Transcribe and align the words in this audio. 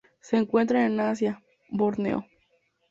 Se 0.19 0.35
encuentran 0.35 0.93
en 0.93 0.99
Asia: 0.99 1.43
Borneo. 1.69 2.25